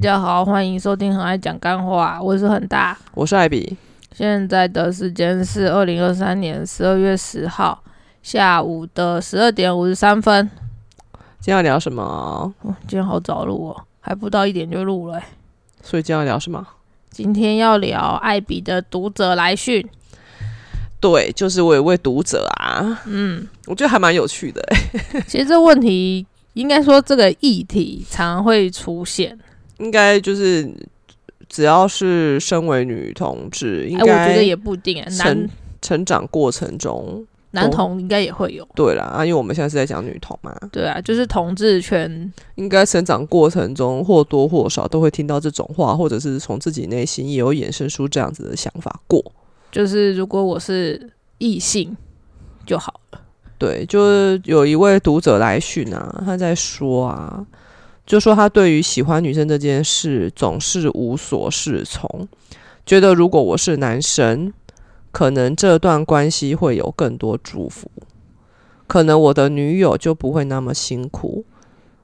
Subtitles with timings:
[0.00, 2.96] 家好，欢迎收听很爱讲干话，我是很大。
[3.12, 3.76] 我是艾比，
[4.14, 7.84] 现在的时间是二零二三年十二月十号
[8.22, 10.50] 下午的十二点五十三分。
[11.38, 12.02] 今天要聊什么？
[12.02, 15.24] 哦，今天好早录哦，还不到一点就录了欸。
[15.82, 16.66] 所以今天要聊什么？
[17.10, 19.86] 今天要聊艾比的读者来讯。
[20.98, 25.20] 对，就是我有位读者啊，嗯，我觉得还蛮有趣的欸。
[25.28, 29.38] 其实这问题应该说这个议题常常会出现。
[29.80, 30.70] 应该就是
[31.48, 35.48] 只要是身为女同志，应哎，我觉得该也不一定成
[35.82, 38.66] 成长过程中，男同应该也会有。
[38.74, 49.20] 对啦，啊，因为我们现在是在讲女同嘛，对啊，就是同志圈应该成长过程中或多或少都会听到这种话，或者是从自己内心也有衍生出这样子的想法过。
[49.72, 51.96] 就是如果我是异性
[52.66, 53.20] 就好了。
[53.58, 57.44] 对，就是有一位读者来讯啊，他在说啊，
[58.10, 62.26] 就说他对于喜欢女生这件事总是无所适从，
[62.84, 64.52] 觉得如果我是男生，
[65.12, 67.88] 可能这段关系会有更多祝福，
[68.88, 71.44] 可能我的女友就不会那么辛苦，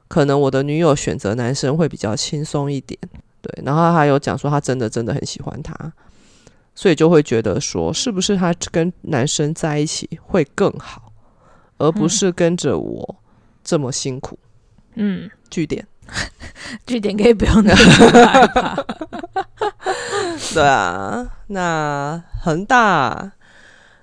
[0.07, 2.97] 可能我的女友选择男生会比较轻松一点。
[3.43, 5.93] 对，然后他还有讲说他真的真的很喜欢他，
[6.77, 11.13] 所以就会觉得说，是不是他跟男生在一起会更好？
[11.79, 13.17] 而不是跟着我
[13.65, 14.39] 这么辛苦。
[14.99, 15.87] 嗯，据点，
[16.87, 18.77] 据点可以不用念出来吧？
[20.55, 23.33] 对啊，那恒大，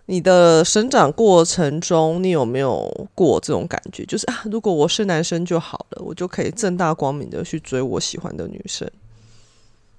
[0.05, 4.05] 你的生长过程中，你有没有过这种感觉？
[4.05, 8.89] 就是啊，如果我是男生就好了，我就可以正大光明的去追我喜欢的女生。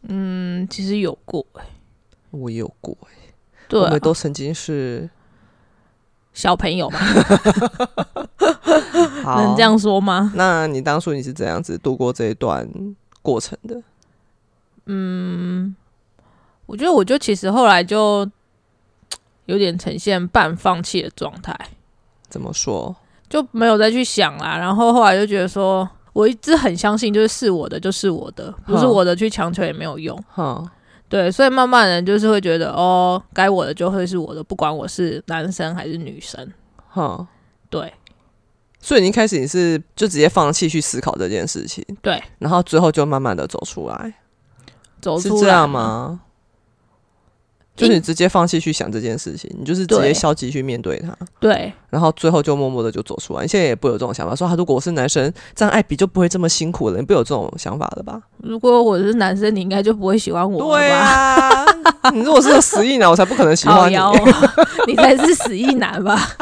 [0.08, 1.64] 嗯，其实有过哎、
[2.30, 3.34] 我也有过、欸，
[3.68, 5.08] 对啊、我们都曾经是
[6.34, 7.00] 小朋友嘛，
[9.24, 9.62] 好能这。
[9.62, 10.32] 样说吗？
[10.34, 12.68] 那你当初你是怎样子度过这一段
[13.22, 13.82] 过程的？
[14.86, 15.74] 嗯
[16.66, 18.30] 我觉得，我就其实后来就
[19.46, 21.58] 有点呈现半放弃的状态，
[22.28, 22.94] 怎么说？
[23.28, 24.56] 就没有再去想啦。
[24.58, 30.22] 然后后来就觉得说，我一直很相信，就是是我的就是我的，不是我的去强求也没有用。
[30.28, 30.62] 哈，
[31.08, 36.52] 对，所以慢慢人就是会觉得，哦，该我的就会是我的，不管我是男生还是女生。
[36.88, 37.26] 哈。
[37.70, 37.92] 对
[38.84, 44.12] 所以你一开始你是就直接放弃去思考这件事情，对，然后最后就慢慢的走出来，
[45.00, 45.68] 走出来是这样？
[45.68, 46.20] 吗？
[47.74, 53.42] 就是你直接放弃去想这件事情，你就是直接消极去面对它，对，然后最后就默默的就走出来。
[53.42, 58.20] 你现在也不有这种想法，说他如果我是男生，这样艾比就不会这么辛苦了，你不会有这种想法了吧？
[58.42, 60.76] 如果我是男生，你应该就不会喜欢我？
[60.76, 61.64] 对啊，
[62.12, 63.96] 你如果是个死意男，我才不可能喜欢你。
[64.86, 66.36] 你才是死意男吧？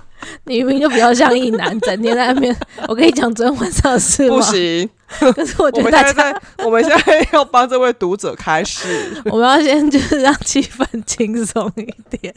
[0.44, 2.54] 你明明就比较像一男，整天在那边。
[2.88, 4.36] 我跟你讲昨天晚上的事吗？
[4.36, 4.91] 不行，
[5.32, 9.22] 可是我我觉得我们现在要帮这位读者开始。
[9.31, 12.34] 我们要先就是让气氛轻松一点。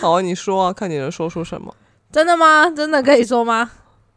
[0.00, 1.74] 好，你说啊，看你能说出什么。
[2.10, 2.68] 真的吗？
[2.70, 3.70] 真的可以说吗？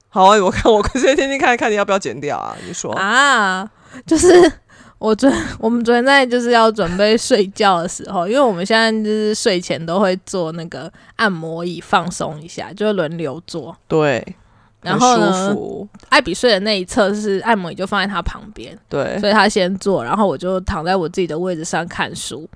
[0.09, 2.55] 好啊，我看我先听听看看你要不要剪掉啊？
[2.65, 3.69] 你说，啊，
[4.07, 4.51] 就是
[4.99, 13.75] 我昨我们昨天在就是要准备睡觉的时候，因为我们现在就是睡前都会做那个按摩椅放松一下，就轮流做。
[13.87, 14.35] 对，
[14.81, 22.47] 然后舒呢，服，艾比睡的那一侧是按摩椅，就放在他旁边，对，所以他先做，然后我就躺在我自己的位置上看书。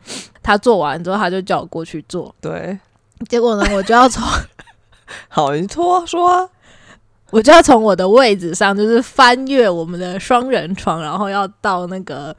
[0.41, 2.35] 他做完之后，他就叫我过去做。
[2.41, 2.77] 对，
[3.29, 4.21] 结果呢，我就要从
[5.29, 6.49] 好，你说啊说啊，
[7.33, 12.35] 我就要从我的位置上，就是翻越我们的双人床，然后要到那个，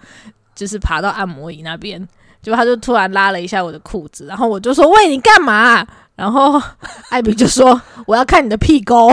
[0.55, 2.01] 就是爬到按摩椅那边。
[2.41, 5.85] 结果他就突然拉了一下我的裤子，然后我就说：“喂，你干嘛？”
[6.15, 6.63] 然后
[7.11, 9.09] 艾比就说：“我要看你的屁沟。”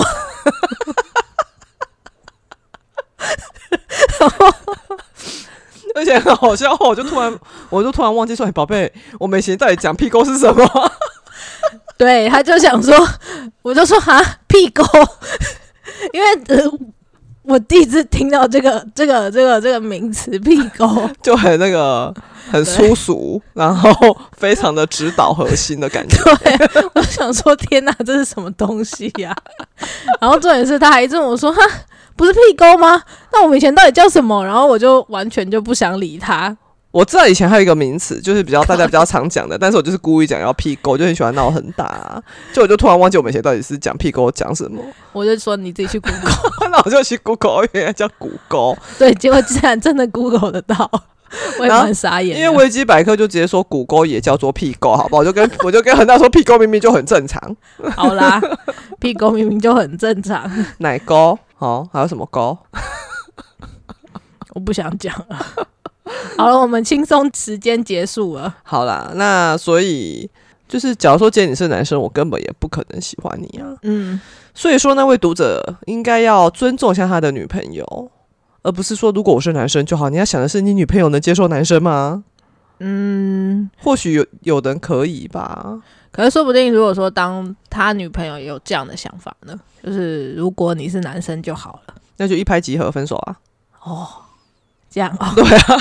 [4.20, 4.54] 然后
[5.96, 7.40] 而且很好笑，我就突然，
[7.72, 10.92] 我就突然忘记说，哎，宝贝，我们以前到底讲屁沟是什么？
[11.98, 12.96] 对，他就想说，
[13.64, 14.84] 我就说哈屁沟，
[16.14, 16.72] 因为呃，
[17.44, 22.14] 我第一次听到这个这个这个这个名词屁沟， 就很那个，
[22.52, 23.90] 很粗俗，然后
[24.38, 26.18] 非常的指导核心的感觉。
[26.44, 29.36] 对，我想说天哪，这是什么东西呀、
[30.20, 31.62] 然后重点是他还问我说哈。
[32.14, 33.02] 不是屁沟吗？
[33.32, 34.46] 那我们以前到底叫什么？
[34.46, 36.56] 然后我就完全就不想理他。
[36.92, 42.22] 我知道以前还有一个名词，就是比较大家比较常讲的，但是我就是故意讲要屁沟，就很喜欢闹很大、啊，
[42.52, 44.82] 就我就突然忘记我们以前到底是讲屁沟讲什么，
[45.14, 50.90] 我就说你自己去 Google，那我就去 Google，原来叫骨沟，对，结果竟然真的 Google 得到，
[51.60, 52.38] 我也然后蛮傻眼。
[52.38, 55.20] 因为维基百科就直接说骨沟也叫做屁沟，好不好？
[55.22, 57.56] 我就跟我就跟恒大说屁沟明明就很正常，
[57.96, 58.42] 好啦，
[59.00, 60.52] 屁沟明明就很正常。
[60.80, 62.58] 奶沟，好、还有什么沟？
[64.54, 65.68] 我不想讲了。
[66.38, 68.58] 好了，我们轻松时间结束了。
[68.64, 70.30] 好啦，那所以
[70.68, 73.76] 就是，假如说今天你是男生，我根本也不可能喜欢你啊。
[73.84, 74.20] 嗯，
[74.54, 78.12] 所以说，那位读者应该要尊重一下他的女朋友，
[78.64, 80.10] 而不是说如果我是男生就好。
[80.10, 82.24] 你要想的是，你女朋友能接受男生吗？
[82.80, 85.82] 嗯，或许有有人可以吧。
[86.12, 91.94] 可是说不定，如果说当他女朋友也有这样的想法呢，就是如果你是男生就好了。
[92.18, 93.40] 那就一拍即合，分手啊！
[93.84, 94.08] 哦，
[94.92, 95.78] 这样哦，对啊，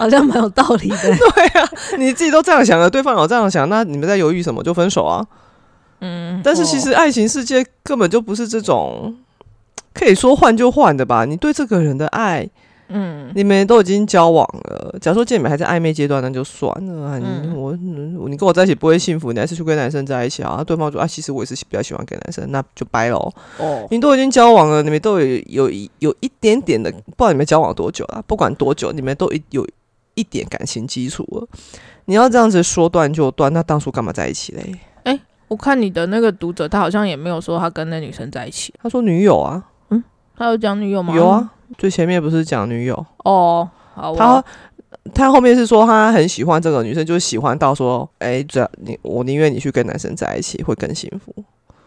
[0.00, 0.98] 好像蛮有道理的。
[1.06, 4.62] 对啊，你自己都这样想了，对方有这样想，那你们在犹豫什么？
[4.64, 5.24] 就分手啊！
[6.00, 9.16] 嗯，但是其实爱情世界根本就不是这种
[9.94, 11.24] 可以说换就换的吧？
[11.24, 12.50] 你对这个人的爱，
[12.88, 14.96] 嗯，你们都已经交往了。
[15.00, 17.18] 假如说见你们还在暧昧阶段，那就算了啊。
[17.18, 17.70] 你、嗯我
[18.18, 20.62] 我你跟我在一起不会幸福，你还是去跟男生在一起啊？
[20.62, 23.32] 对方说啊，其实我也是比较喜欢跟男生，那就掰喽。
[23.58, 29.66] 哦，你都已经交往了，你们都有有一有一点点的，不知道你们交往多久了，不管多久，你们都一有
[30.14, 31.48] 一点感情基础了。
[32.04, 34.74] 你要这样子说断就断，那当初干嘛在一起嘞？
[35.04, 40.02] 哎我看你的那个读者，他好像也没有说他跟那女生在一起，他说女友啊，嗯
[40.36, 41.14] 他有讲女友吗？
[41.14, 44.44] 有啊，最前面不是讲女友，哦，好，他
[45.12, 51.34] 他后面是说他很喜欢这个女生，就是喜欢到说，哎、只要你我宁愿你去跟男生在一起会更幸福。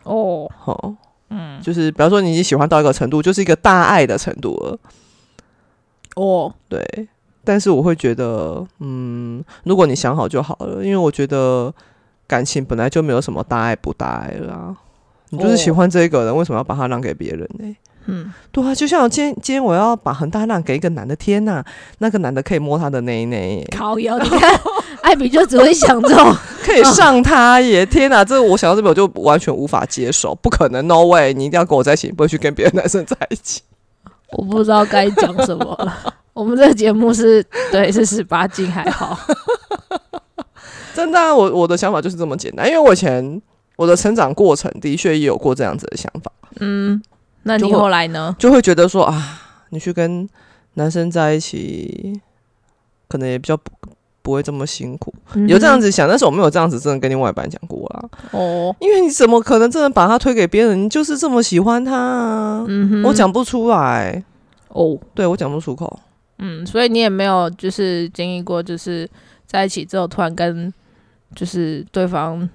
[0.04, 0.94] 哦，好，
[1.30, 4.80] 嗯，就是比方说你已经喜欢到一个程度，就是一个大爱的程度了。
[6.16, 7.07] 哦，对，
[7.44, 11.74] 但是我会觉得，嗯，如果你想好就好了，因为我觉得
[12.25, 14.78] 感情本来就没有什么大爱不大爱啦啊。
[15.30, 17.75] 你就是喜哦欢这个人，为什么要把他让给别人呢？
[18.07, 21.63] 嗯，对啊，就像今天今天我要把恒大让给一个男的，天呐，
[22.00, 24.59] 那个男的可以摸他的内内耶，靠腰， 你看，
[25.01, 27.86] 艾比就只会想这种， 可以上他耶！
[27.86, 31.33] 天哪，这我想到这边我就完全无法接受，不可能，no way！
[31.33, 33.62] 你一定要跟我在一起，你不会去跟别的男生在一起。
[34.31, 36.15] 我不知道该讲什么了。
[36.33, 39.18] 我们这个节目是对是十八禁还好，
[40.94, 43.42] 真的啊、我我的想法就是这么简单，因为我以前
[43.75, 47.01] 我的成长过程的确也有过这样子的想法，嗯，
[47.44, 48.36] 那你后来呢？
[48.38, 50.28] 就会觉得说啊，你去跟
[50.74, 52.19] 男生在一起，
[53.07, 53.72] 可能也比较不
[54.22, 55.13] 不会这么辛苦，
[55.48, 60.84] 有这样子子想，但是我没有这样子真的跟另外一半讲过啦，哦，因为你怎么可能真的把他推给别人？
[60.84, 62.66] 你就是这么喜欢他啊，
[63.06, 64.22] 我讲不出来，
[64.68, 66.00] 哦，对我讲不出口。
[66.39, 69.10] 嗯，所以你也没有就是经历过，就是
[69.45, 70.72] 在一起之后突然跟
[71.34, 72.48] 就是对方，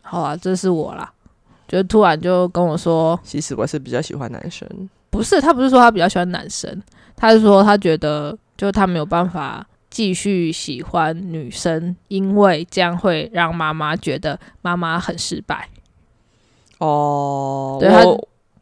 [0.00, 1.12] 好啊，这是我啦，
[1.68, 4.68] 就突然就跟我说，其实我是比较喜欢男生，
[5.10, 6.82] 不是，他不是说他比较喜欢男生，
[7.16, 15.68] 他是说他觉得就他没有办法继续喜欢女生，因为这样会让妈妈觉得妈妈很失败。
[16.78, 18.02] 哦，对他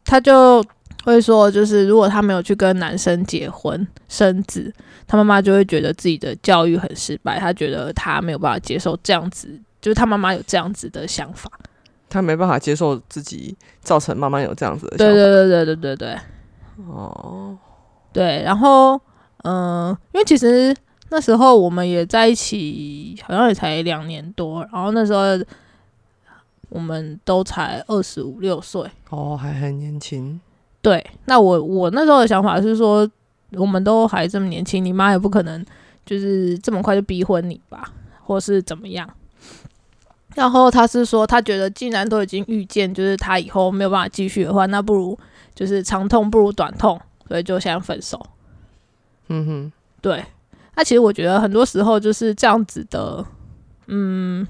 [0.05, 0.63] 他就
[1.03, 4.73] 会说，就是如果他没有去跟男生结婚生子，
[5.05, 11.51] 他妈妈就会觉得自己的教育很失败，他觉得他没有办法接受这样子，就是他妈妈有这样子的想法。
[12.15, 15.13] 他没办法接受自己造成妈妈有这样子的想对。
[15.13, 16.19] 对对对对对对
[16.87, 17.57] 哦，
[18.13, 18.97] 对，然后
[19.43, 20.73] 嗯、因为其实
[21.09, 25.23] 那时候我们也在一起，好像也才两年多，然后那时候
[26.69, 28.89] 我们都才二十五六岁。
[29.09, 30.39] 哦，还很年轻。
[30.81, 33.09] 对，那我我那时候的想法是说，
[33.51, 35.63] 我们都还这么年轻，你妈也不可能
[36.05, 37.91] 就是这么快就逼婚你吧，
[38.23, 39.09] 或是怎么样。
[40.35, 45.17] 然后他是说，他觉得既然都已经预见，就是他以后没有办法继续的话，那不如
[45.55, 48.23] 就是长痛不如短痛，所以就想分手。
[49.29, 50.23] 嗯哼，对，
[50.75, 53.25] 那其实我觉得很多时候就是这样子的，
[53.87, 54.45] 嗯，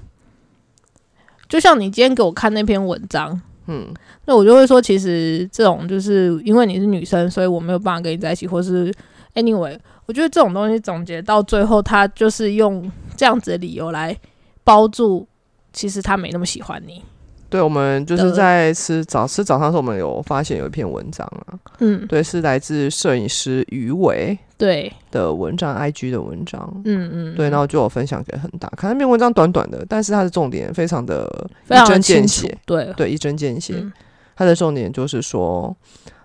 [1.48, 8.92] 就像你今天给我看那篇文章，嗯，那我就会说，其实这种就是因为你是女生，所以我没有办法跟你在一起，或是
[9.34, 14.14] anyway，我觉得这种东西总结到最后，他就是用这样子的理由来
[14.64, 15.26] 包住，
[15.76, 17.04] 其实他没那么喜欢你。
[17.48, 26.82] 对，我们就是在吃早吃早餐的时候，我们有发现有一篇文章啊，嗯，对，是来自摄影师于伟对，的文章，IG 的文章。
[26.84, 33.74] 嗯嗯，对，然后就有分享给恒大看那篇文章，短短的，但是它的重点非常的一针见血，，对，对，一针见血。
[33.76, 33.92] 嗯。
[34.34, 35.74] 它的重点就是说，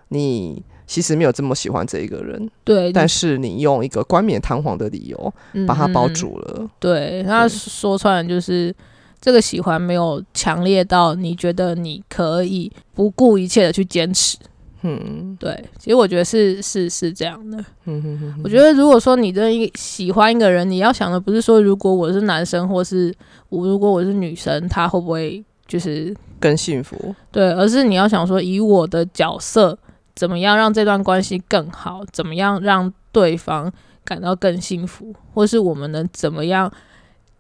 [0.10, 6.14] 你其实没有这么喜欢这一个人，对，但是你用一个冠冕堂皇的理由嗯把它包嗯。
[6.14, 6.68] 住了。
[6.80, 8.76] 对，那说穿了就是
[9.22, 14.36] 这个喜欢没有强烈到你觉得你可以不顾一切的去坚持。
[14.84, 17.64] 嗯对，其实我觉得是是是这样的。
[17.86, 23.14] 嗯哼哼我觉得如果说你真的一喜欢一个人，你要想的不是说如果我是男生，或是
[23.50, 27.14] 我如果我是女生，他会不会就是更幸福。
[27.32, 29.78] 对，而是你要想说以我的角色
[30.16, 33.72] 怎么样让这段关系更好，怎么样让对方
[34.04, 36.72] 感到更幸福，或是我们能怎么样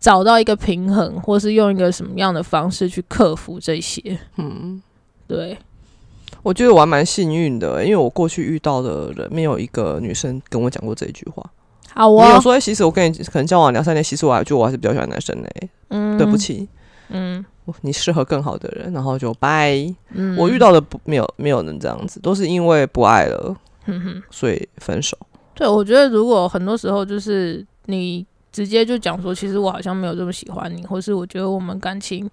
[0.02, 4.20] 找到一个平衡，或是用一个什么样的方式去克服这些。
[4.38, 4.82] 嗯，
[5.28, 5.56] 对，
[6.42, 11.50] 我觉得我还蛮幸运的，因为我过去遇到的人没有一个女生跟我讲过这一句话。
[11.94, 16.68] 好啊，你有说，哎其实我跟你可能交往两三年，其实我还觉得我还是比较喜欢男生嘞、嗯，对不，起，
[17.10, 17.46] 嗯
[17.82, 19.76] 你适合更好的人，然后就拜。
[20.14, 23.56] 嗯，我遇到的不没有没有人这样子，都是因为不爱了，
[23.86, 25.18] 嗯哼，所以分手。
[25.54, 32.30] 对，我觉得如果很多时候就是你直接就讲说，其实我好像没有这么喜欢你，或是我觉得我们感情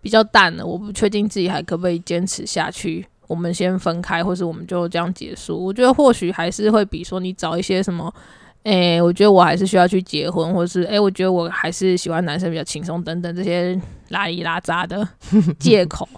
[0.00, 3.06] 比较淡了，我不确定自己还可不可以坚持下去。
[3.26, 5.62] 我们先分开，或是我们就这样结束。
[5.62, 8.10] 我觉得或许还是会比说你找一些什么，
[8.62, 15.06] 诶、我觉得我还是需要去结婚，或是诶、我觉得我还是喜欢男生比较轻松等等这些拉里拉杂的
[15.60, 16.08] 借口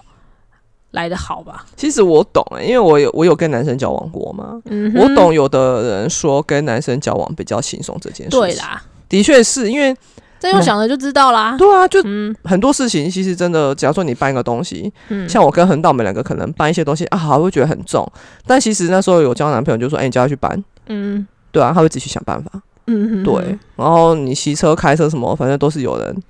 [0.93, 1.67] 来的好吧？
[1.75, 8.41] 其实我懂哎、因为我有我有跟男生交往过嘛，嗯，我懂有的人说跟男生交往比较轻松这件事情。
[8.41, 8.81] 对，啦，
[9.11, 9.95] 的确是因为
[10.39, 11.55] 这用想了就知道啦。
[11.59, 12.35] 对啊，就嗯。
[12.45, 18.11] 很多事情其实真的，假如说你搬一个东西，嗯，像我跟恒道我们两个可能搬一些东西啊，还会觉得很重，
[18.47, 21.27] 但其实那时候有交男朋友就说，哎、你叫他去搬，嗯。
[21.53, 22.51] 对啊，他会自己去想办法。
[22.87, 26.23] 嗯，对，然后你骑车、开车什么，反正都是有人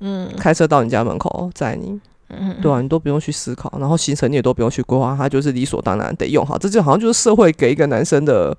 [0.00, 0.28] 嗯。
[0.36, 8.56] 开车到你家门口载你，嗯，对啊，你都不用去思考，然后行程你也都不用去规划，他就是理所当然得用好，这就好像就是社会给一个男生的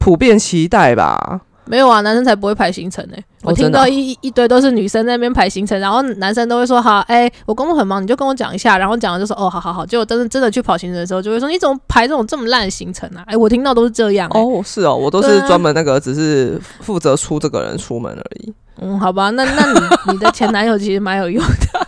[0.00, 1.40] 普遍期待吧。
[1.66, 13.22] 没有啊，男生才不会排行程呢、我听到一一堆都是女生在那边排行程，然后男生都会说好，哎、我工作很忙，你就跟我讲一下，然后讲了就说哦，好好好，结果真的真的去跑行程的时候，就会说你怎么排这种这么烂的行程啊？
[13.26, 14.40] 哎、我听到都是这样、欸。
[14.40, 18.52] 哦，是哦，我都是专门那个，只是负责出这个人出门而已。
[18.80, 19.80] 嗯，好吧，那那你
[20.12, 21.85] 你的前男友其实蛮有用的，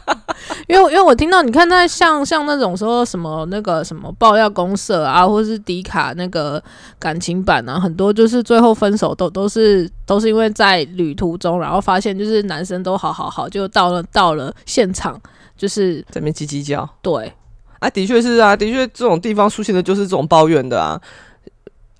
[0.69, 6.63] 因为因为我听到你看他像像那种说什么那个什么爆料公社啊，或是迪卡那个
[6.99, 15.19] 感情版啊，很多就是最后分手都都是都是因为在旅途中，然后发现就是男生都好好好，就到了到了现场
[15.57, 17.33] 就是这边叽叽叫对，
[17.79, 21.01] 啊，的确是啊，的确这种地方出现的就是这种抱怨的啊。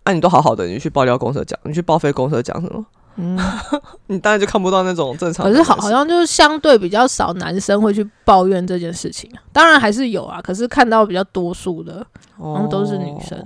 [0.05, 2.85] 啊，你都好好的，你去爆料公社讲，你去报废公社讲什么？
[3.21, 3.37] 嗯，
[4.07, 5.45] 你当然就看不到那种正常。
[5.45, 12.07] 可是好好像就是相对比较少男生会去抱怨这件事情啊，当然还是有啊，可是看到比较多数的
[12.39, 13.45] 然后都是女生。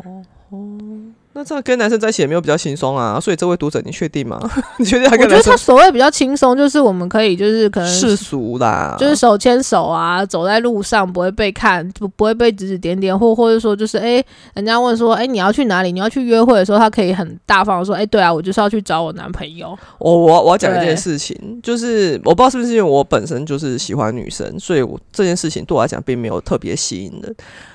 [1.34, 4.38] 那这样跟男生在一起也没有比较轻松啊，所以这位读者，你确定吗？
[4.78, 8.94] 你确定他我觉得他所谓比较轻松，就是我们可以就是可能世俗啦？
[8.98, 14.22] 就是手牵手啊，走在路上不会被看，不不会被指指点点，或或者说就是诶，
[14.54, 15.90] 人家问说诶，你要去哪里？
[15.90, 19.76] 你要去约会的时候，他可以很大方的说，诶，对啊，我就是要去找我男朋友。
[19.98, 27.34] 我我我要讲一件事情，就是我不知道是不是因为我本身就是喜欢女生，所以我这件事情对我来讲并没有特别吸引人。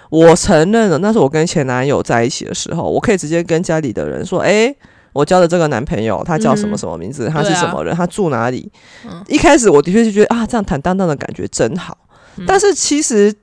[0.10, 4.76] 我承认了，那是我跟前男友在一起的时候，我可以直接跟家里的人说：“诶，
[5.14, 7.30] 我交的这个男朋友，他叫什么嗯什么名字？
[7.30, 7.96] 他是什么人？
[7.96, 8.72] 他住哪里？”
[9.06, 11.98] 嗯一开始我的确是觉得啊，这样坦荡荡的感觉真好，
[12.38, 13.34] 嗯但是其实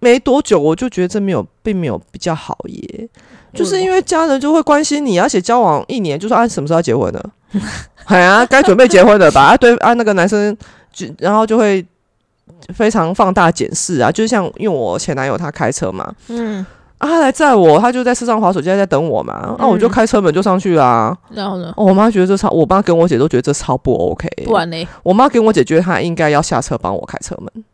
[0.00, 3.08] 没多久，我就觉得这没有，并没有比较好耶。
[3.52, 7.22] 就是因为家人就会关心你，而且交往一年就说啊什么时候要结婚呢？
[8.06, 9.42] 哎呀，该准备结婚了吧？
[9.42, 10.56] 啊，对啊，那个男生
[10.92, 11.84] 就然后就会
[12.74, 16.64] 非常放大检视啊，就像因为我前男友他开车嘛，嗯，
[16.98, 21.72] 啊，他来载我，他就在车上滑手机，他在等我嘛，那、我就嗯开车门就上去啦、然后呢？
[21.76, 24.28] 哦我妈觉得这超，我妈跟我姐都觉得这超不 OK。
[24.44, 24.86] 不然嘞？
[25.02, 27.64] 我妈跟我姐觉得她应该要下车帮我开车门，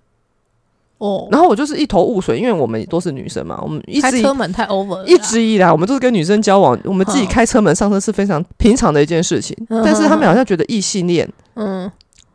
[0.99, 5.07] 哦，然后我就是一头雾水，因为我们都是女生嘛，我们一开直以车门太 over 了。
[5.07, 9.57] 一直以来，我们都是跟女生交往，我们自己嗯开车门上车是非常平常的一件事情。
[9.69, 11.91] 嗯但是他们好像觉得异性恋嗯，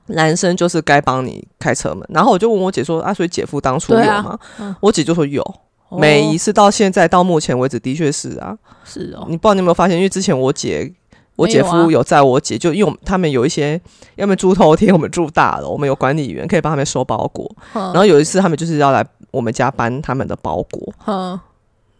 [0.07, 2.05] 男生就是该帮你开车门。
[2.09, 5.41] 然后我就问我姐说：“啊，所以姐夫当初有吗？”嗯我姐就说有，
[5.89, 8.57] 哦每一次到现在到目前为止，的确是啊。
[8.83, 9.97] 是哦，你不知道你有没有发现？
[9.97, 10.93] 因为之前我姐。
[11.37, 13.77] 我姐夫有在我姐，就因为他们有一些，
[14.15, 17.53] 要么住头天，我们住大楼，我们有管理员可以帮他们收包裹。
[17.73, 21.37] 然然后有一次他们就是要来我们家搬他们的包裹，嗯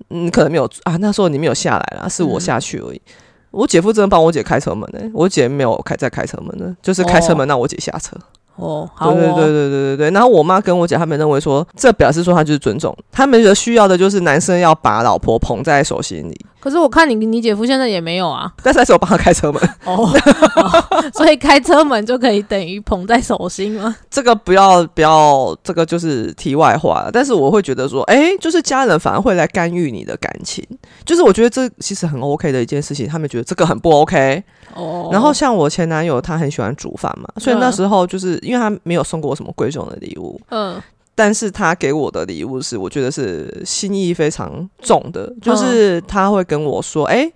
[0.10, 3.02] 嗯，可能没有啊，那时候你没有下来啦，是我嗯下去而已。
[3.56, 8.16] 我姐夫真的帮我姐开车门呢、我姐没有开在开车门呢，就是开车门让我姐下车。
[8.58, 10.12] 哦，好哦，对对对对对对对。
[10.12, 19.62] 然后我妈跟我姐他们认为说，这表示说他就是尊重，他们觉得需要的就是男生要把老婆捧在手心里，可是我看你你姐夫现在也没有啊，但是还是我帮他开车门。
[19.84, 20.10] 哦，
[20.56, 23.96] 哦所以开车门就可以等于捧在手心吗？
[24.10, 27.12] 这个不要不要，这个就是题外话了。
[27.12, 30.66] 但是我会觉得说，哎、就是家人反而会来干预你的感情，
[31.06, 34.44] 就是我觉得这其实很 OK 的一件事情，他们觉得这个很不 OK。
[34.74, 40.82] 哦，然后像我前男友，他很喜欢煮饭嘛，所以那时候就是因为他没有送过我什么贵重的礼物，嗯
[41.16, 47.32] 但是他给我的礼物是我觉得是心意非常重的，就是他会跟我说，哎、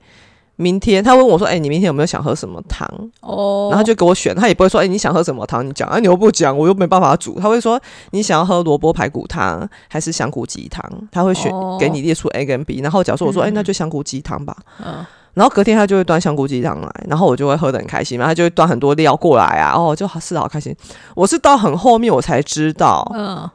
[0.57, 2.85] 明天他问我说：“哎、你明天有没有想喝什么汤？”
[3.21, 5.65] 哦，然后就给我选，他也不会说：“哎、你想喝什么汤？
[5.65, 7.79] 你讲啊，你又不讲，我又没办法煮。”他会说
[8.11, 12.81] ：“你想要喝萝卜排骨汤还是香菇鸡汤？”他会选、哦给你列出 A 跟 B。
[12.81, 14.55] 然后假如说我说：“哎、嗯那就香菇鸡汤吧。
[14.85, 15.05] 嗯
[15.35, 20.75] 然后隔天他就会端香菇鸡汤来，然后我就会喝的很开心嘛，他就会端很多料过来啊，哦，就好吃的好开心。
[21.15, 23.49] 我是到很后面我才知道，嗯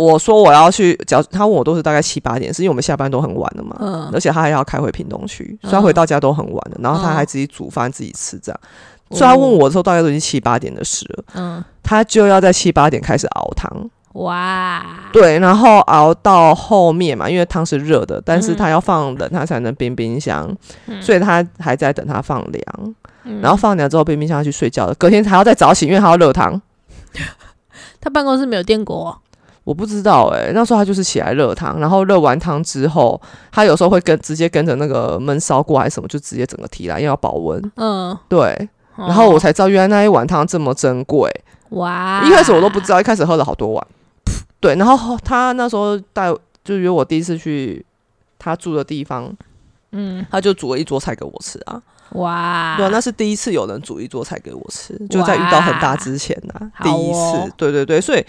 [0.00, 4.10] 我说我要去，只要他问我都是大概七八点，是因为我们下班都很晚了嘛，嗯。
[4.12, 8.60] 而且他还要开回屏东去，所以回到家都很晚了，然后他嗯还自己煮饭自己吃这样。
[9.10, 20.48] 所以他问我的时候，大概都已经七八点的事了，嗯，他就要在七八点开始熬汤，哇，对，然后熬到后面嘛，因为汤是热的，但是嗯他要放冷，他才能冰冰箱，
[20.86, 21.02] 嗯。
[21.02, 23.40] 所以他还在等它放凉，嗯。
[23.40, 26.60] 然后放凉之后冰冰箱要去睡觉了，隔天还要再早起，因为他要热汤。
[28.00, 29.20] 他办公室没有电锅，
[29.64, 33.20] 我不知道哎、那时候他就是起来热汤，然后热完汤之后，
[33.52, 37.72] 他有时候会跟直接跟着那个焖烧锅还是什么，就直接整个提来，因为要保温。
[37.76, 41.30] 嗯，对，然后我才知道原来那一碗汤这么珍贵，
[41.70, 43.86] 哇，一开始我都不知道，一开始喝了好多碗。
[44.58, 47.84] 对，然后他那时候带就约我第一次去
[48.38, 49.32] 他住的地方，
[49.92, 51.80] 嗯，他就煮了一桌菜给我吃啊。
[52.12, 57.52] 哇，对啊，那是第一次有人煮一桌菜给我吃，就在遇到很大之前呐、第好一哦次。
[57.56, 58.26] 对对对，所以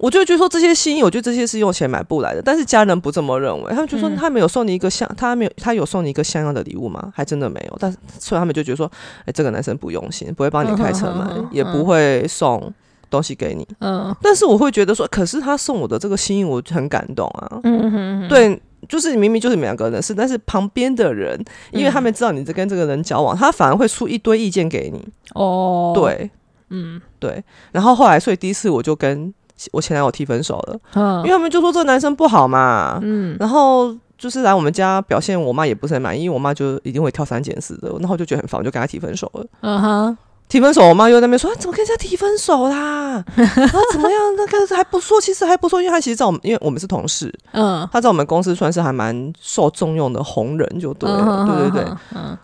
[0.00, 2.40] 我就觉得说这些心意，我觉得这些是用钱买不来的。
[2.40, 7.12] 但是家人不这么认为，他们就说嗯他没有送你一个像，他没有他有送你一个像样的礼物吗？
[7.14, 7.76] 还真的没有。
[7.78, 8.90] 但是所以他们就觉得说，
[9.26, 12.72] 哎、这个男生不用心，不会帮你开车 门，也不会送
[13.10, 13.68] 东西给你。
[13.80, 17.60] 嗯但是我会觉得说，可是他送我的这个心意，我很感动啊。
[17.64, 21.38] 嗯哼，对，就是明明就是你们两个人的事，但是旁边的人，
[21.72, 25.06] 因为他们知道你在跟这个人交往，他反而会出一堆意见给你。
[25.34, 26.30] 哦，，对
[26.70, 29.34] 嗯对，然后后来，所以第一次我就跟
[29.72, 33.96] 我前男友提分手了，嗯因为他们就说这个男生不好嘛，嗯然后。
[34.20, 39.46] 就是来我们家表现，我妈也不是很满意，因为我妈就一定会挑三拣四的，然后我就觉得很烦，我就跟他提分手了。
[39.62, 43.24] 嗯哼，提分手，我妈又在那边说、啊、怎么跟人家提分手啦？
[43.34, 44.20] 然后怎么样？
[44.36, 52.36] 那个还不错，其实还不错，因为他其实在我们，因为我们是同事，嗯，他在我们公司算是还蛮受重用的红人，就对了，对对对，嗯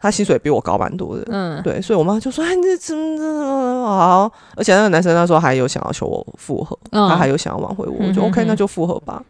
[0.00, 9.22] 他薪水比我高蛮多的，嗯，对，所以我妈就说：“哎，你这怎么怎么好？”而且那个男生那时候还有想要求我复合，嗯他还有想要挽回我，我就 OK，哼那就复合吧。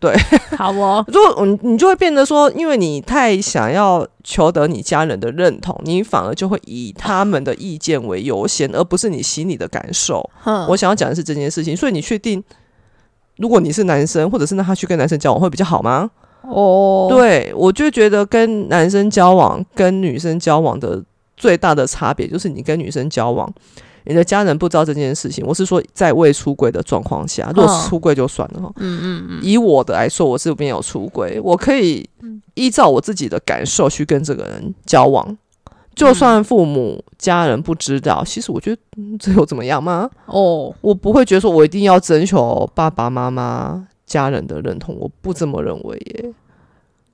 [0.00, 0.14] 对
[0.58, 10.28] 好哦， 如果你你就会变得说，因为你太想要求得你家人的认同，你反而就会以他们的意见为优先，而不是你心里的感受。
[10.44, 12.42] 嗯我想要讲的是这件事情，所以你确定，
[13.36, 16.10] 如果你是男生，或者是让他去跟男生交往会比较好吗？
[16.48, 21.02] 哦，，对，我就觉得跟男生交往跟女生交往的
[21.36, 23.52] 最大的差别，就是你跟女生交往，
[24.04, 25.44] 你的家人不知道这件事情。
[25.46, 28.70] 我是说，在未出轨的状况下，如果是出轨就算了哈。
[28.76, 32.08] 嗯嗯嗯，以我的来说，我这边有出轨，我可以
[32.54, 35.36] 依照我自己的感受去跟这个人交往。
[35.94, 40.10] 就算父母、家人不知道，其实我觉得、嗯这又怎么样吗？
[40.26, 46.32] 哦，我不会觉得说我一定要征求爸爸妈妈、家人的认同，我不这么认为耶。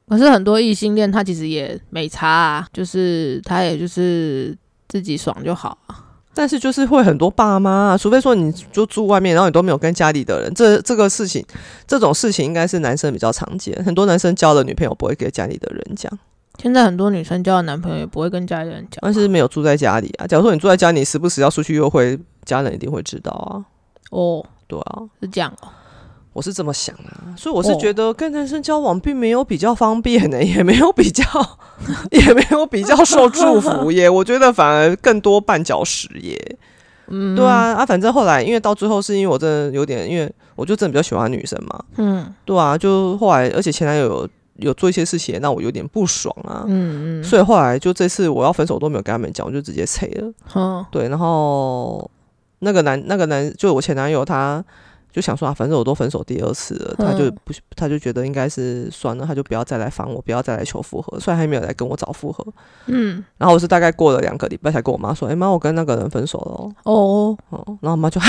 [0.09, 4.57] 可是很多异性恋他其实也没差啊，就是他也就是
[4.89, 6.07] 自己爽就好啊。
[6.33, 11.45] 但是就是会很多爸妈、啊，除非说你就住外面，然后你都没有跟家里的人，这这个事情，
[11.87, 13.75] 这种事情应该是男生比较常见。
[13.85, 16.11] 很多男生交了女朋友不会给家里的人讲，
[16.59, 20.27] 现在很多女生交了男朋友也不会跟家里人讲，但是没有住在家里啊。
[20.27, 23.65] 假如说你住在家里，时不时要出去约会，家人一定会知道啊。
[24.11, 25.69] 哦，对啊，是这样哦，
[26.33, 31.25] 我是这么想啊，所以我是哦觉得跟男生交往并没有比较方便呢、 也没有比较，
[32.13, 34.09] 也没有比较受祝福耶。
[34.11, 36.57] 我觉得反而更多绊脚石耶。
[37.09, 50.33] 嗯，对，啊，啊，反正后来因为到最后是因为我真的有点，因为我就真的比较喜欢女生嘛，嗯对啊，就后来而且前男友有有做一些事情也让我有点不爽啊，嗯嗯，所以后来就这次我要分手都没有跟他们讲，我就直接拆了。
[50.55, 52.09] 嗯对，然后
[52.61, 54.65] 那个男那个男就我前男友他。
[55.13, 62.45] 就想说啊，反正我都分手第二次了，他就嗯不，他就觉得应该是算了，他就不要再来烦我，不要再来求复合，虽然还没有来跟我找复合。
[62.87, 66.73] 嗯，然后我是大概过了两个礼拜才跟我妈说，哎、妈，我跟那个人分手了哦。
[66.85, 68.29] 哦，哦，然后我妈就哈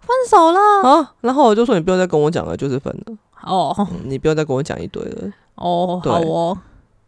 [0.00, 5.30] 分手了，啊，然后我就说你不用再跟我讲了，就是分了，哦嗯，你不用再跟我讲一堆了。
[5.56, 6.58] 哦，对好哦，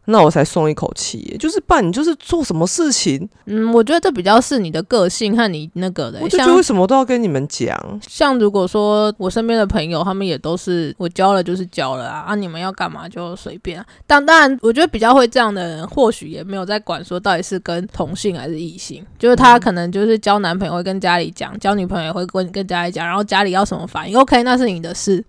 [0.05, 1.37] 那我才松一口气耶。
[1.37, 7.99] 就是办，你就是做什么事情，嗯，我觉得这比较是你的个性和你那个的、我就觉得为什么都要跟你们讲。
[8.07, 13.85] 像如果说我身边的朋友，他们也都是我交了就是交了啊，啊，你们要干嘛就随便、啊。
[14.05, 25.23] 但当然，我觉得比较会这样的人，或许也没有在管说到底是跟同性还是异性，就是他可能就是交男朋友会跟家里讲，交女朋友也会跟跟家里讲，然后家里要什么反应，OK，那是你的事。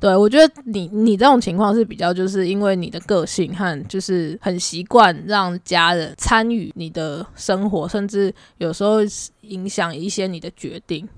[0.00, 8.98] 对，我觉得你你这种情况是比较就是因为你的个性和就是很习惯让家人参与你的生活，甚至有时候
[9.42, 11.08] 影响一些你的决定。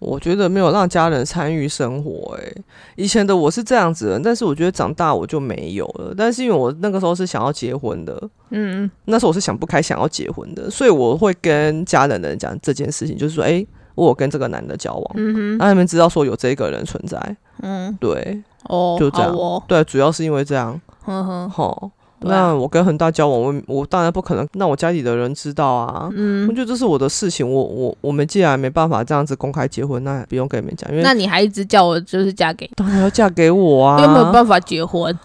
[0.00, 2.56] 我觉得没有让家人参与生活、欸，
[2.94, 6.14] 以前的我是这样子的，但是我觉得长大我就没有了。
[6.16, 13.66] 但是因为我那个时候是想要结婚的，嗯，那时候我是想不开想要结婚的，所以我会跟家人的人讲这件事情，就是说，哎、
[13.96, 17.36] 我有跟这个男的交往，嗯哼，让他们知道说有这个人存在。
[17.62, 21.90] 嗯，对哦，就这样哦，对，主要是因为这样，呵呵，吼。
[22.20, 26.08] 那我跟恒大交往，我我当然不可能让我家里的人知道啊。
[26.14, 26.46] 嗯。
[26.48, 33.96] 我嗯，觉得这是我的事情，我我我们既然没办法这样子公开结婚，那不用跟你们讲，因为那你还一直叫我就是嫁给当然要嫁给我啊。
[33.96, 35.16] 你，又没有办法结婚。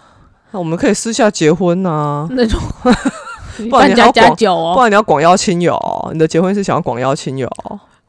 [0.52, 2.60] 那我们可以私下结婚呐、那种，
[3.68, 5.76] 不然你要广加酒哦，不然你要广邀亲友，
[6.12, 7.50] 你的结婚是想要广邀亲友，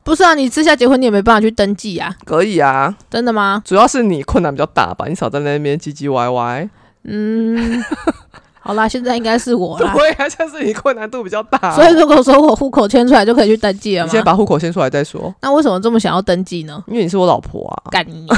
[0.03, 2.95] 不是啊，你私下结婚你也没办法去登记啊，可以啊。
[3.09, 3.63] 真的吗？
[3.65, 6.69] 主要是你困难比较大吧，你少在那边唧唧歪歪。
[7.03, 7.83] 嗯，
[8.65, 9.93] 好啦，现在应该是我啦。
[9.95, 11.75] 对啊，像是你困难度比较大。
[11.75, 14.07] 所以如果说我户口迁出来就可以去登记了吗？
[14.07, 16.83] 你先把户口迁出来再说，那为什么这么想要登记呢？
[16.87, 18.27] 因为你是我老婆啊，干你！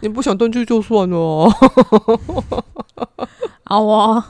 [0.00, 1.50] 你不想登记就算了 哦。
[3.64, 4.22] 好哦，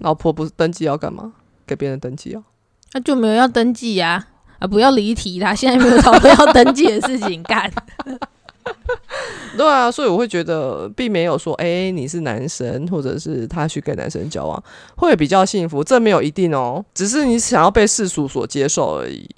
[0.00, 1.32] 老婆不是登记要干嘛？
[1.66, 2.42] 给别人登记啊？
[2.92, 4.26] 那就没有要登记呀、
[4.58, 4.66] 啊。
[4.66, 7.72] 不要离题啦，现在没有找到要登记的事情干。
[9.56, 14.62] 对啊，所以我会觉得，并没有说，哎、你是男生，或者是他去跟男生交往，
[14.96, 19.28] 会比较幸福，这没有一定哦，只是你想要被世俗所接受而已，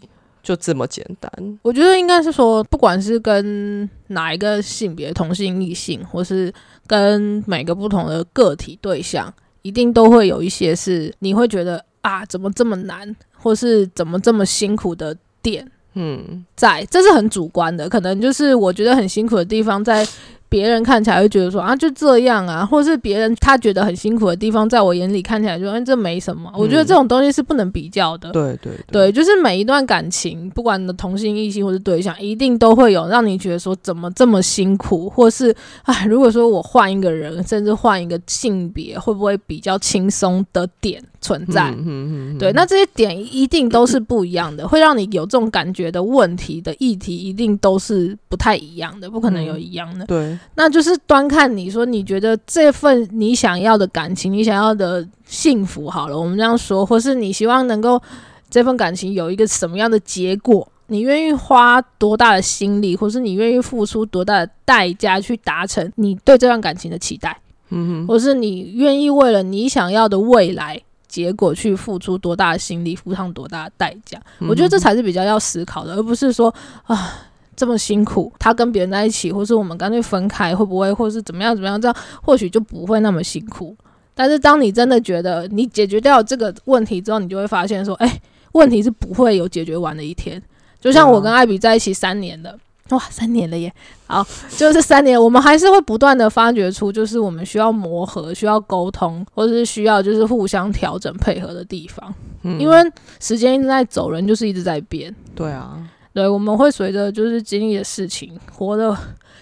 [0.43, 1.59] 就这么简单。
[1.63, 6.53] 我觉得应该是说，不管是跟哪一个性别，同性、异性，或是
[6.87, 15.71] 跟每个不同的个体对象，一定都会有一些是你会觉得啊，怎么这么难，或是怎么这么辛苦的点。
[16.01, 20.07] 嗯，在，这是很主观的，可能就是我觉得很辛苦的地方，在
[20.49, 26.51] 别人看起来会觉得说啊就这样啊，或是别人他觉得很辛苦的地方，在我眼里看起来就哎这没什么。
[26.57, 28.31] 我觉得这种东西是不能比较的。
[28.31, 41.71] 对对对，就是每一段感情，不管你的同性、异性或是对象，一定都会有让你觉得说怎么这么辛苦，或是哎，如果说我换一个人，甚至换一个性别，会不会比较轻松的点存在？
[41.71, 50.07] 嗯嗯嗯，对，那这些点一定都是不一样的，会让你有这种感觉的问题的议题，一定都是不太一样的，不可能有一样的。
[50.07, 58.01] 对，那就是端看你说，你觉得这份你想要的感情，你想要的幸福，好了，我们这样说，或是你希望能够
[58.49, 67.39] 这份感情有一个什么样的结果，你愿意花多大的心力，或是你愿意付出多大的代价去达成你对这段感情的期待，
[67.71, 70.81] 嗯哼，或是你愿意为了你想要的未来。
[71.09, 77.25] 结果去付出多大的心力，付上多大的代价，我觉得这才是比较要思考的，而不是说啊
[77.57, 83.77] 这么辛苦，他跟别人在一起，或是我们干脆分开，会不会，或是怎么样怎么样，这样或许就不会那么辛苦。
[84.15, 88.21] 但是当你真的觉得你解决掉这个问题之后，你就会发现说，哎、
[88.53, 90.41] 问题是不会有解决完的一天。
[90.81, 92.57] 就像我跟艾比在一起三年了，
[92.91, 93.73] 哇，三年了耶！
[94.07, 102.15] 好，就是三年，我们还是会不断的发掘出，就是我们需要磨合、需要沟通，或者是需要就是互相调整配合的地方。
[102.43, 102.77] 嗯因为
[103.21, 105.15] 时间一直在走，人就是一直在变。
[105.35, 105.77] 对啊，
[106.15, 108.97] 对，我们会随着就是经历的事情，活的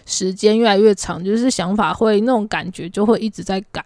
[0.06, 3.84] 时间越来越长，就是想法会那种感觉就会一直在改。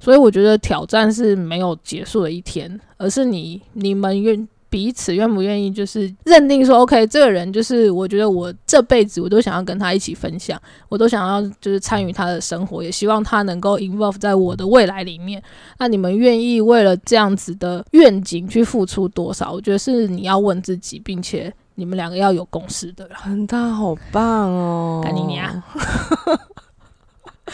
[0.00, 15.42] 所以我觉得挑战是没有结束的一天，而是你你们愿彼此愿不愿意，就是认定说，OK，这个人就是我觉得我这辈子我都想要跟他一起分享，我都想要就是参与他的生活，也希望他能够 involve 在我的未来里面。
[15.78, 19.52] 那你们愿意为了这样子的愿景去付出多少？
[19.52, 23.16] 我觉得是你要问自己，并且你们两个要有共识的啦。
[23.22, 25.62] 恒大好棒哦，干你娘！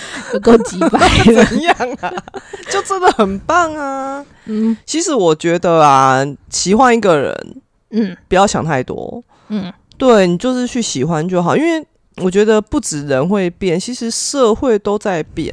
[0.34, 2.12] 有够几百的， 怎样啊？
[2.70, 4.24] 就真的很棒啊！
[4.46, 4.76] 嗯。
[4.84, 7.56] 其实我觉得啊，喜欢一个人
[7.90, 8.16] 嗯。
[8.28, 11.86] 不要想太多，嗯，对你就是去喜欢就好，因为
[12.18, 15.52] 我觉得不止人会变，其实社会都在变。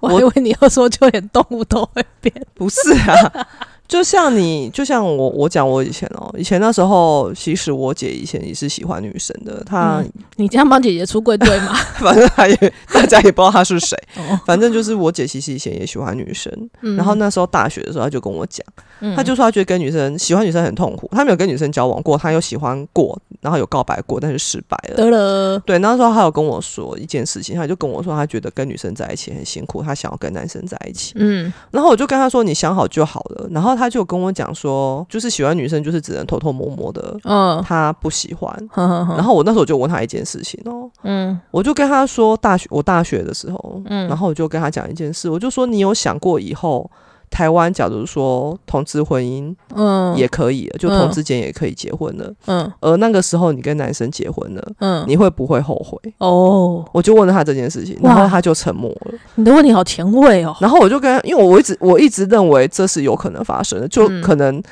[0.00, 3.46] 我以为你要说就连动物都会变，不是啊，
[3.88, 11.72] 就像你，就像我，我讲我以前哦，以前那时候，其实我姐以前也是喜欢女生的，她、嗯你这样帮姐姐出柜对吗？
[11.98, 18.64] 反正她也大家也不知道她是谁，哦，反正就是我姐其实以前也喜欢女生，嗯然后那时候大学的时候，她就跟我讲，
[19.00, 24.96] 嗯她就说他觉得跟女生喜欢女生很痛苦，他没有跟女生交往过，他有喜欢过，然后有告白过，但是失败了。
[24.96, 31.12] 得了，对，那时候他有跟我说一件事情，他就跟我说，他觉得跟女生在一起很辛苦，他想要跟男生在一起。
[31.16, 33.48] 嗯然后我就跟他说，你想好就好了。
[33.50, 38.50] 然后他就跟我讲说，就是喜欢女生就是只能偷偷摸摸的，嗯，他不喜欢。
[38.70, 46.90] 呵呵呵然后我那时候就问他一件事情哦，嗯我就跟他说，大学我大学的时候，嗯然后我就跟他讲一件事，我就说你有想过以后
[47.30, 55.98] 台湾假如说同志婚姻嗯，也可以了，就嗯同志间也可以结婚了，嗯而那个时候你跟男生结婚了，嗯，你会不会后悔？
[56.18, 59.14] 哦，我就问了他这件事情，然后他就沉默了。
[59.34, 60.56] 你的问题好前卫哦。
[60.60, 64.62] 然后我就跟，因为我一直我一直认为这是有可能发生的，就嗯可能。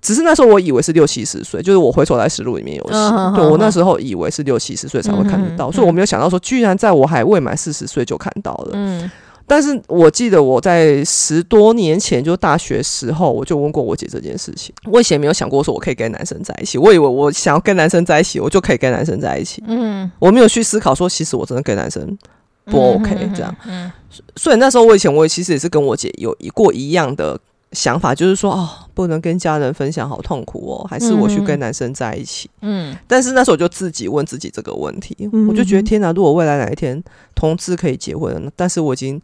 [0.00, 8.70] 只是那时候我以为是六七十岁，就是我回首来实录里面有写，嗯嗯嗯对我那时候以为是六七十岁才会看得到，所以我没有想到说，居然在我还未满四十岁就看到了。
[8.72, 9.08] 嗯
[9.52, 14.74] 但是我记得我在十多年前，就大学时候，我就问过我姐这件事情。
[14.90, 19.62] 我以前没有想过说我可以跟男生在一起，我以为我想要跟男生在一起，我就可以跟男生在一起。
[19.66, 22.16] 嗯，我没有去思考说，其实我真的跟男生
[22.64, 23.92] 不 OK 嗯这样。，嗯
[24.36, 27.38] 所以那时候我以前我也其实也是跟我姐有一过一样的
[27.72, 32.50] 想法，就是说哦，不能跟家人分享，好痛苦哦，还是我去跟男生在一起。
[32.60, 37.02] 嗯但是那时候我就自己问自己这个问题，嗯我就觉得天哪，如果未来哪一天
[37.34, 39.20] 同志可以结婚了，但是我已经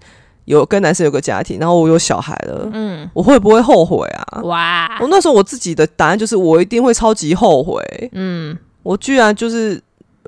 [0.47, 4.41] 有跟男生有个家庭，然后我有小孩了，嗯，我会不会后悔啊？
[4.43, 7.83] 哇我，那时候我自己的答案就是，我一定会超级后悔。
[8.13, 9.79] 嗯我居然就是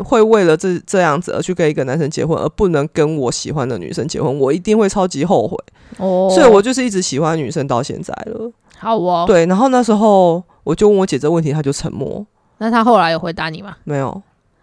[0.02, 5.56] 会为了这这样子而去跟一个男生结婚，而不能跟我喜欢的女生结婚，我一定会超级后悔。
[5.98, 8.50] 哦，所以我就是一直喜欢女生到现在了。
[8.78, 12.24] 好哦。，对，然后那时候我就问我姐这个问题，她就沉默，
[12.58, 13.76] 那她后来有回答你吗？
[13.84, 14.22] 没有。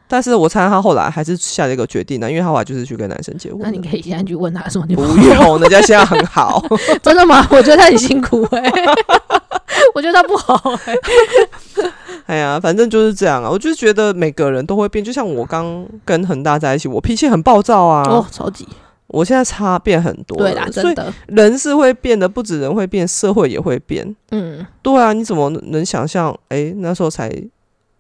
[0.10, 3.60] 但是我猜她后来还是下了一个决定呢，因为她后来就是去跟男生结婚。
[3.62, 6.64] 那你可以现在去问他说你不用，人家现在很好。
[7.04, 7.46] 真的吗？
[7.52, 8.72] 我觉得他很辛苦哎、
[9.94, 10.96] 我觉得他不好哎、
[12.28, 13.50] 哎呀，反正就是这样啊。
[13.50, 18.04] 我就是觉得每个人都会变，就像我刚跟恒大在一起，我脾气很暴躁啊。
[18.10, 18.68] 哦，超级
[19.08, 24.16] 我现在差变很多了，对啦，真的，人是会变的，不止人会变，社会也会变。
[24.32, 26.38] 嗯对啊，你怎么能想象？
[26.50, 27.32] 哎、那时候才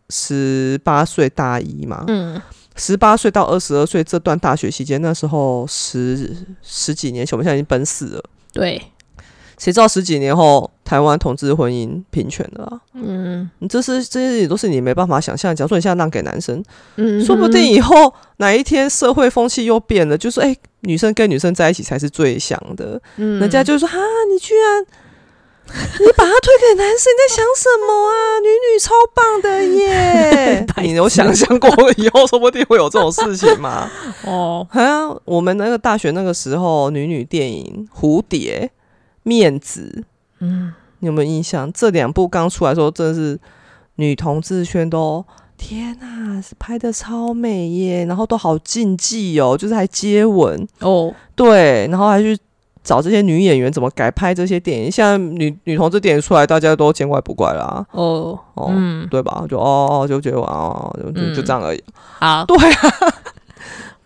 [0.09, 2.41] 十八岁大一嘛，嗯
[2.75, 8.23] 十八岁到二十二岁这段大学期间，那时候十十几年前，我们现在已经奔四了。
[8.53, 8.81] 对，
[9.57, 12.79] 谁知道十几年后台湾同志婚姻平权了啊？
[12.93, 15.55] 嗯你这是这些也都是你没办法想象。
[15.55, 16.63] 假如说你现在让给男生，
[16.97, 23.01] 嗯，说不定以后哪一天社会风气又变了，就是哎、女生跟女生在一起才是最想的。
[23.17, 23.97] 嗯人家就说哈，
[24.31, 24.85] 你居然
[25.99, 28.39] 你把他推给男生，你在想什么啊？
[28.39, 33.89] 女女超棒的耶 你有想象过以后说不定会有这种事情吗？
[34.23, 38.61] 哦，好像，我们那个大学那个时候，女女电影《蝴蝶》
[39.27, 40.01] 《面子》，
[40.39, 40.73] 嗯。
[40.99, 41.71] 你有没有印象？
[41.73, 43.39] 这两部刚出来的时候，真的是
[43.97, 45.23] 女同志圈都
[45.55, 52.35] 天呐、是拍的超美耶，然后都好禁忌哦，就是还接吻，哦，对，然后还去
[52.83, 54.91] 找这些女演员怎么改拍这些电影。
[54.91, 59.45] 现在女女同志电影出来，大家都见怪不怪啦，哦，哦，嗯，对吧？
[59.47, 61.83] 就哦哦，就觉得哦，就就这样而已。
[61.93, 62.89] 好，对啊，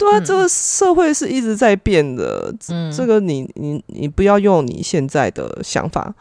[0.02, 2.54] 对啊，嗯这个社会是一直在变的。
[2.70, 6.14] 嗯，这个你你你不要用你现在的想法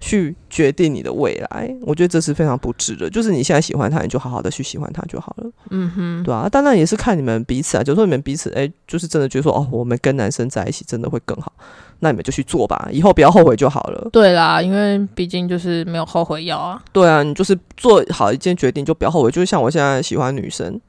[0.00, 3.08] 去决定你的未来，我觉得这是非常不智的。
[3.10, 11.52] 就是你现在喜欢他，你就好好的去喜欢他就好了，嗯哼，对啊，当然也是看你们彼此啊，就是说你们彼此，哎、就是真的觉得说，哦，我们跟男生在一起真的会更好，
[12.00, 14.08] 那你们就去做吧，以后不要后悔就好了。
[14.12, 20.80] 对啦，因为毕竟就是没有后悔药啊，对啊，你就是做好一件决定就不要后悔，就是像我现在喜欢女生，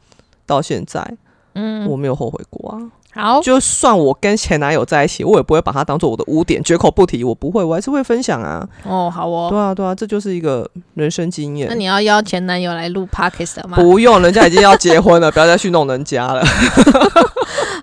[0.46, 1.18] 到现在
[1.54, 2.78] 嗯，我没有后悔过啊。
[3.12, 7.24] 好，就算我跟前男友在一起，我也不会把他当做我的污点，绝口不提。
[7.24, 8.68] 我不会，我还是会分享啊。
[8.84, 11.68] 哦，好哦，对啊，对啊，这就是一个人生经验。
[11.68, 13.76] 那你要邀前男友来录 podcast 吗？
[13.76, 16.44] 不用，人家已经要结婚了，不要再去弄人家了。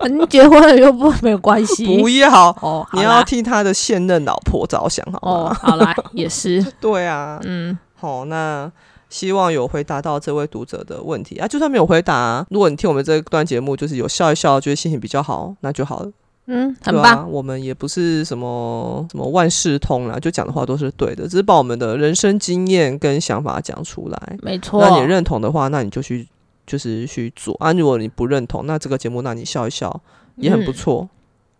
[0.09, 2.29] 你结婚了又不没有关系， 不要，
[2.61, 8.71] 哦，好你要替他的现任老婆着想，好哦，好啦，也是， 对啊，嗯，好，那
[9.09, 11.47] 希望有回答到这位读者的问题啊。
[11.47, 16.11] 就算没有回答、如果你听我们这段节目，就是有笑一笑，觉得心情比较好，那就好了。
[16.49, 24.37] 嗯，很棒，啊，我们也不是什么什么万事通啦，就讲的话都是对的，只是把我们的人生经验跟想法讲出来。
[24.41, 24.81] 没错。
[24.81, 26.25] 那你认同的话，那你就去
[26.65, 27.73] 就是去做啊。
[27.73, 30.01] 如果你不认同，那这个节目那你笑一笑
[30.37, 31.09] 也很不嗯错。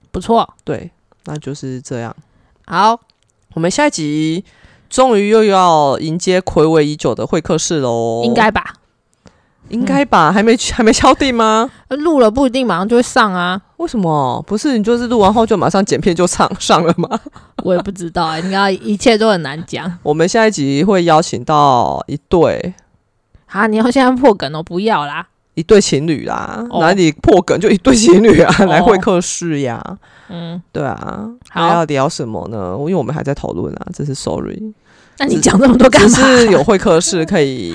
[0.10, 0.90] 不错，对，
[1.26, 2.16] 那就是这样。
[2.66, 2.98] 好，
[3.56, 4.46] 我们下一集
[4.90, 8.74] 终于又要迎接暌违已久的会客室喽，应该吧？
[9.70, 10.32] 应该吧？
[10.32, 11.70] 还没还没敲定吗？
[11.90, 14.42] 录了不一定马上就会上啊，为什么？
[14.48, 17.20] 不是你就是录完后就马上剪片就上上了吗？
[17.64, 22.74] 我也不知道哎、你看一切都很难讲我们下一集会邀请到一对
[23.48, 23.68] 啊！
[23.68, 25.28] 你要现在破梗哦，不要啦。
[25.56, 29.84] 一对情侣啦，哦哪里破梗就一对情侣啊，来会客室呀，
[30.30, 32.76] 嗯，对啊，好还要聊什么呢？
[32.80, 34.62] 因为我们还在讨论啊，真是 sorry，
[35.18, 36.28] 那你讲这么多干只嘛？
[36.28, 37.74] 是有会客室 可以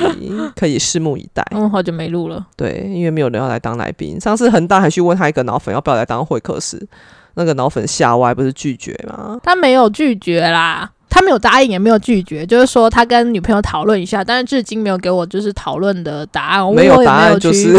[0.55, 1.45] 可以拭目以待。
[1.53, 2.47] 嗯，好久没录了。
[2.57, 4.21] 对，因为没有人要来当来宾。
[4.21, 6.87] 上次恒大还去问他一个脑粉要不要来当会客室，
[7.35, 9.39] 那个脑粉吓歪，不是拒绝吗？
[9.43, 17.77] 他没有拒绝啦，他没有答应，也没有拒绝，就是说他跟女朋友讨论一下，但是至今没有给我就是讨论的答案，我没有答案就是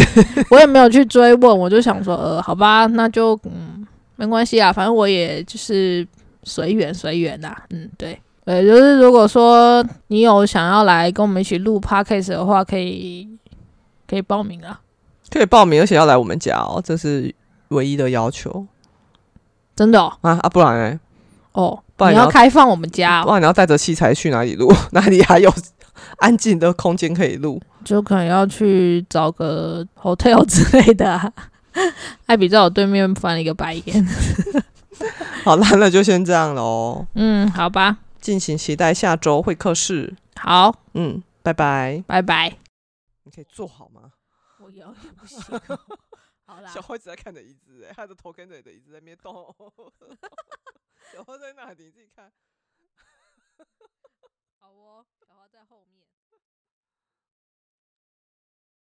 [0.49, 3.72] 我也没有去追问，我就想说，呃，好吧，那就嗯，
[4.15, 6.07] 没关系啊，反正我也就是
[6.43, 8.19] 随缘随缘啦，嗯，对。
[8.45, 13.25] 呃，就是如果说你有想要来跟我们一起录 podcast 的话，可以
[14.05, 14.81] 可以报名啊，
[15.29, 17.33] 可以报名，而且要来我们家哦，这是
[17.69, 18.67] 唯一的要求
[19.75, 20.49] 真的哦，啊啊！
[20.49, 20.99] 不然呢？
[21.53, 24.69] 哦你不然你要要开放我们家、哦，不然你要带着器材去哪里录？
[24.91, 25.49] 哪里还有
[26.17, 27.61] 安静的空间可以录？
[27.85, 31.31] 就可能要去找个 hotel 之类的、啊。
[32.27, 34.05] 艾比在我对面翻了一个白眼。
[35.43, 40.15] 好啦，那就先这样喽，嗯，好吧，敬请期待下周会客室。
[40.35, 42.03] 好，嗯，拜拜。
[42.07, 42.57] 拜拜。
[43.23, 44.11] 你可以坐好吗？
[44.59, 45.41] 我有点不行。
[46.45, 49.33] 好啦小，花一直在看着椅子，哎，他的头跟着你的椅子在那边动。
[51.11, 52.31] 小花在那里，你自己看。